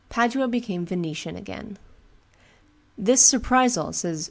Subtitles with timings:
[0.09, 1.77] Padua became Venetian again.
[2.97, 4.19] "This surprisal," says M.